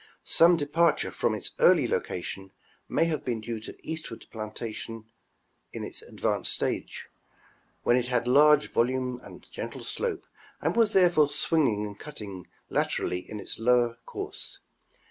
[0.25, 2.53] Some departure from its early location
[2.89, 5.05] may have been due to eastward planation
[5.73, 7.05] in its advanced age,
[7.83, 10.25] when it had large volume and gentle slope
[10.59, 14.57] and was therefore swinging and cutting latei'ally in its lower course.